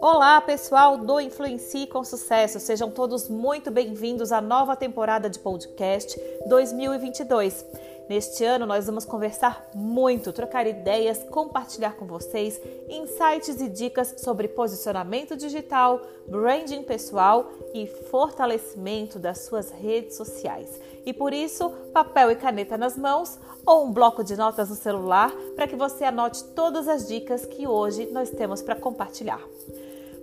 [0.00, 2.58] Olá, pessoal do Influencie com Sucesso.
[2.60, 6.18] Sejam todos muito bem-vindos à nova temporada de podcast
[6.48, 7.66] 2022.
[8.08, 14.46] Neste ano, nós vamos conversar muito, trocar ideias, compartilhar com vocês insights e dicas sobre
[14.46, 20.80] posicionamento digital, branding pessoal e fortalecimento das suas redes sociais.
[21.04, 25.32] E por isso, papel e caneta nas mãos ou um bloco de notas no celular
[25.56, 29.40] para que você anote todas as dicas que hoje nós temos para compartilhar.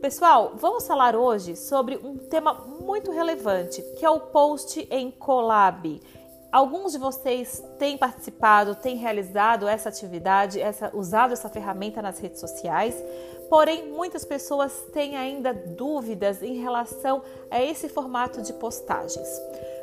[0.02, 6.02] Pessoal, vamos falar hoje sobre um tema muito relevante, que é o post em collab.
[6.53, 12.39] Alguns de vocês têm participado, têm realizado essa atividade, essa, usado essa ferramenta nas redes
[12.39, 12.95] sociais,
[13.49, 19.27] porém muitas pessoas têm ainda dúvidas em relação a esse formato de postagens.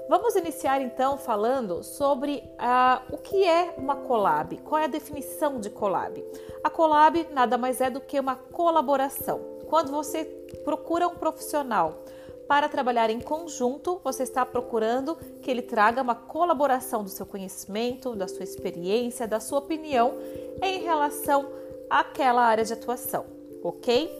[0.08, 5.58] Vamos iniciar então falando sobre uh, o que é uma collab, qual é a definição
[5.58, 6.24] de collab.
[6.62, 9.40] A collab nada mais é do que uma colaboração.
[9.68, 10.24] Quando você
[10.64, 12.04] procura um profissional
[12.50, 18.16] para trabalhar em conjunto, você está procurando que ele traga uma colaboração do seu conhecimento,
[18.16, 20.14] da sua experiência, da sua opinião
[20.60, 21.48] em relação
[21.88, 23.24] àquela área de atuação,
[23.62, 24.10] ok?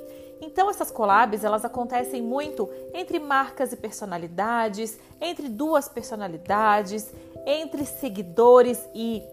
[0.41, 7.13] Então essas collabs elas acontecem muito entre marcas e personalidades, entre duas personalidades,
[7.45, 9.25] entre seguidores e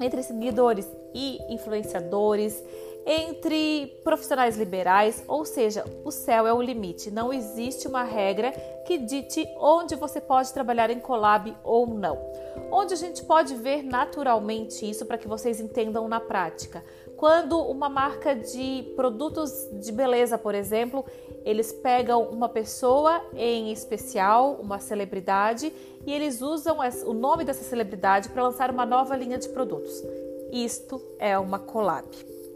[0.00, 2.62] entre seguidores e influenciadores,
[3.06, 7.10] entre profissionais liberais, ou seja, o céu é o limite.
[7.10, 8.52] Não existe uma regra
[8.86, 12.18] que dite onde você pode trabalhar em collab ou não.
[12.70, 16.84] Onde a gente pode ver naturalmente isso para que vocês entendam na prática.
[17.16, 21.04] Quando uma marca de produtos de beleza, por exemplo,
[21.44, 25.72] eles pegam uma pessoa em especial, uma celebridade,
[26.06, 30.02] e eles usam o nome dessa celebridade para lançar uma nova linha de produtos.
[30.50, 32.08] Isto é uma collab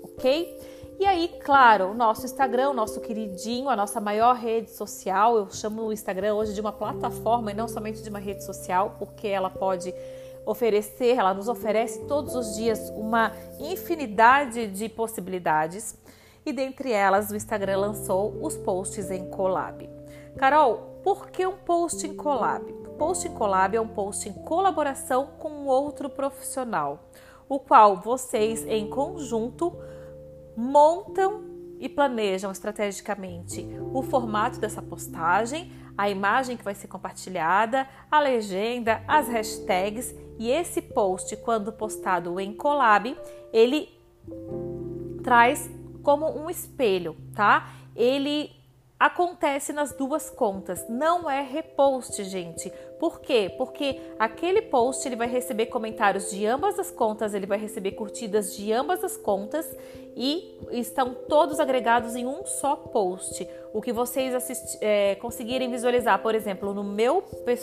[0.04, 0.74] ok?
[1.00, 5.50] E aí, claro, o nosso Instagram, o nosso queridinho, a nossa maior rede social, eu
[5.50, 9.26] chamo o Instagram hoje de uma plataforma e não somente de uma rede social, porque
[9.26, 9.92] ela pode
[10.46, 15.96] oferecer, ela nos oferece todos os dias uma infinidade de possibilidades.
[16.46, 19.88] E dentre elas, o Instagram lançou os posts em collab.
[20.36, 22.72] Carol, por que um post em collab?
[22.98, 27.10] Post em collab é um post em colaboração com outro profissional,
[27.48, 29.76] o qual vocês em conjunto
[30.56, 31.44] montam
[31.78, 39.02] e planejam estrategicamente o formato dessa postagem, a imagem que vai ser compartilhada, a legenda,
[39.06, 43.16] as hashtags e esse post, quando postado em collab,
[43.52, 43.88] ele
[45.22, 45.70] traz
[46.02, 47.70] como um espelho, tá?
[47.94, 48.50] Ele
[48.98, 52.72] acontece nas duas contas, não é repost, gente.
[52.98, 53.52] Por quê?
[53.58, 58.56] Porque aquele post ele vai receber comentários de ambas as contas, ele vai receber curtidas
[58.56, 59.68] de ambas as contas
[60.16, 63.46] e estão todos agregados em um só post.
[63.72, 67.20] O que vocês é, conseguirem visualizar, por exemplo, no meu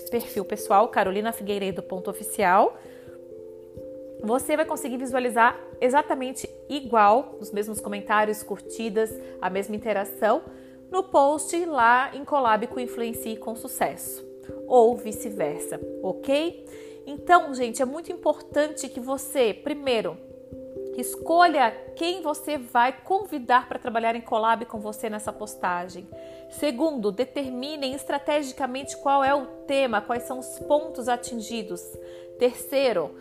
[0.09, 2.77] perfil pessoal, Carolina Figueiredo oficial,
[4.21, 9.11] você vai conseguir visualizar exatamente igual, os mesmos comentários, curtidas,
[9.41, 10.43] a mesma interação
[10.91, 14.23] no post lá em Collab com Influencie com Sucesso,
[14.67, 16.65] ou vice-versa, ok?
[17.07, 20.17] Então, gente, é muito importante que você, primeiro,
[20.97, 26.07] escolha quem você vai convidar para trabalhar em collab com você nessa postagem.
[26.49, 31.81] Segundo, determinem estrategicamente qual é o tema, quais são os pontos atingidos.
[32.37, 33.15] Terceiro,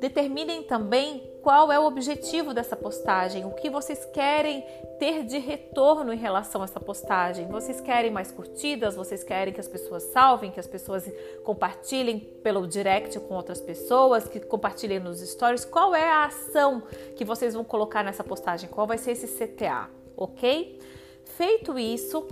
[0.00, 4.64] determinem também qual é o objetivo dessa postagem, o que vocês querem
[4.98, 7.46] ter de retorno em relação a essa postagem.
[7.48, 11.10] Vocês querem mais curtidas, vocês querem que as pessoas salvem, que as pessoas
[11.44, 15.64] compartilhem pelo direct com outras pessoas, que compartilhem nos stories.
[15.64, 16.82] Qual é a ação
[17.16, 18.68] que vocês vão colocar nessa postagem?
[18.68, 20.78] Qual vai ser esse CTA, ok?
[21.24, 22.26] Feito isso,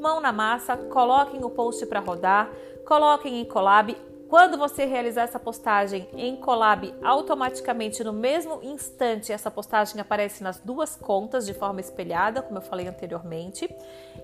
[0.00, 2.50] mão na massa, coloquem o post para rodar,
[2.86, 3.94] coloquem em collab,
[4.28, 10.60] quando você realizar essa postagem em Collab, automaticamente no mesmo instante essa postagem aparece nas
[10.60, 13.68] duas contas de forma espelhada, como eu falei anteriormente.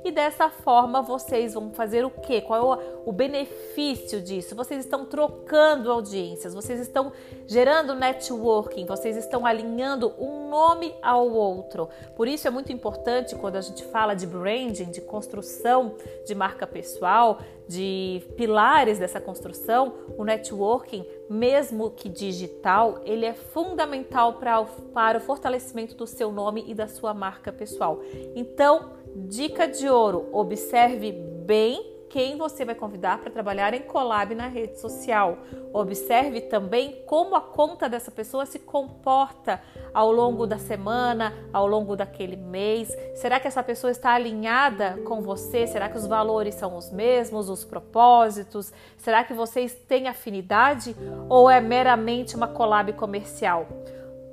[0.04, 2.42] E dessa forma vocês vão fazer o quê?
[2.42, 4.54] Qual é o benefício disso?
[4.54, 7.10] Vocês estão trocando audiências, vocês estão
[7.46, 11.88] gerando networking, vocês estão alinhando um nome ao outro.
[12.14, 15.94] Por isso é muito importante quando a gente fala de branding, de construção
[16.26, 24.34] de marca pessoal, de pilares dessa construção, o networking, mesmo que digital, ele é fundamental
[24.34, 28.00] para o fortalecimento do seu nome e da sua marca pessoal.
[28.34, 34.46] Então, dica de ouro: observe bem quem você vai convidar para trabalhar em collab na
[34.46, 35.36] rede social.
[35.72, 39.60] Observe também como a conta dessa pessoa se comporta
[39.92, 42.88] ao longo da semana, ao longo daquele mês.
[43.16, 45.66] Será que essa pessoa está alinhada com você?
[45.66, 48.72] Será que os valores são os mesmos, os propósitos?
[48.96, 50.94] Será que vocês têm afinidade
[51.28, 53.66] ou é meramente uma collab comercial?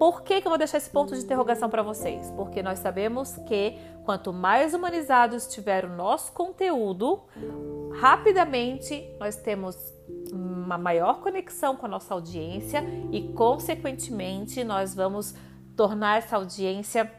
[0.01, 2.31] Por que, que eu vou deixar esse ponto de interrogação para vocês?
[2.31, 7.21] Porque nós sabemos que quanto mais humanizado estiver o nosso conteúdo,
[7.99, 9.75] rapidamente nós temos
[10.33, 15.35] uma maior conexão com a nossa audiência e, consequentemente, nós vamos
[15.77, 17.11] tornar essa audiência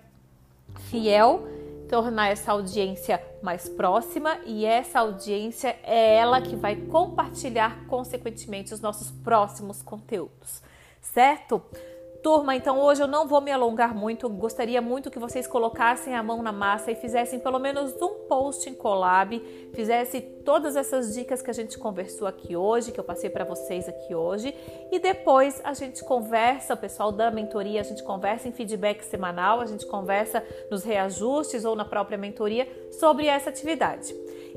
[0.90, 1.46] fiel,
[1.88, 8.80] tornar essa audiência mais próxima e essa audiência é ela que vai compartilhar, consequentemente, os
[8.80, 10.60] nossos próximos conteúdos,
[11.00, 11.62] certo?
[12.22, 16.22] Turma, então hoje eu não vou me alongar muito, gostaria muito que vocês colocassem a
[16.22, 19.42] mão na massa e fizessem pelo menos um post em collab,
[19.74, 23.88] fizessem todas essas dicas que a gente conversou aqui hoje, que eu passei para vocês
[23.88, 24.54] aqui hoje,
[24.92, 29.60] e depois a gente conversa, o pessoal da mentoria, a gente conversa em feedback semanal,
[29.60, 32.68] a gente conversa nos reajustes ou na própria mentoria
[33.00, 34.14] sobre essa atividade.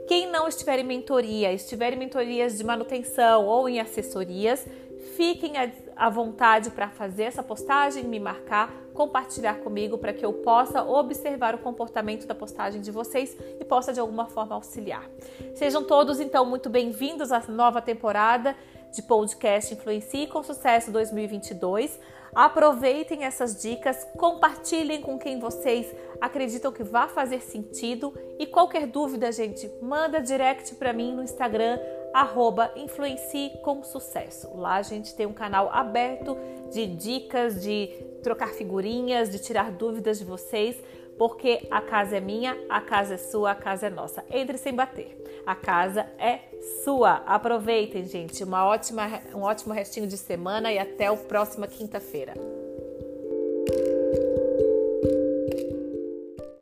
[0.08, 4.64] Quem não estiver em mentoria, estiver em mentorias de manutenção ou em assessorias,
[5.06, 5.54] fiquem
[5.96, 11.54] à vontade para fazer essa postagem, me marcar, compartilhar comigo para que eu possa observar
[11.56, 15.08] o comportamento da postagem de vocês e possa de alguma forma auxiliar.
[15.54, 18.56] Sejam todos então muito bem-vindos à nova temporada
[18.92, 22.00] de podcast Influencie com Sucesso 2022.
[22.34, 29.32] Aproveitem essas dicas, compartilhem com quem vocês acreditam que vai fazer sentido e qualquer dúvida,
[29.32, 31.80] gente, manda direct para mim no Instagram
[32.16, 34.56] arroba Influencie com Sucesso.
[34.56, 36.38] Lá a gente tem um canal aberto
[36.72, 37.88] de dicas, de
[38.24, 40.82] trocar figurinhas, de tirar dúvidas de vocês,
[41.18, 44.24] porque a casa é minha, a casa é sua, a casa é nossa.
[44.32, 45.44] Entre sem bater.
[45.46, 46.40] A casa é
[46.86, 47.16] sua.
[47.26, 48.46] Aproveitem, gente.
[48.46, 49.04] Uma ótima,
[49.34, 52.34] um ótimo restinho de semana e até a próxima quinta-feira.